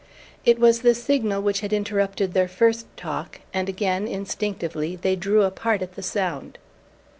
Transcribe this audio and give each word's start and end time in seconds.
It 0.45 0.57
was 0.57 0.81
the 0.81 0.95
signal 0.95 1.43
which 1.43 1.59
had 1.59 1.71
interrupted 1.71 2.33
their 2.33 2.47
first 2.47 2.87
talk, 2.97 3.41
and 3.53 3.69
again, 3.69 4.07
instinctively, 4.07 4.95
they 4.95 5.15
drew 5.15 5.43
apart 5.43 5.83
at 5.83 5.93
the 5.93 6.01
sound. 6.01 6.57